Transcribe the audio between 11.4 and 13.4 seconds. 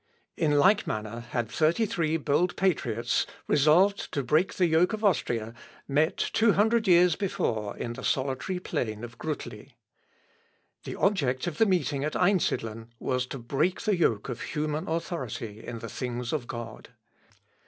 of the meeting at Einsidlen was to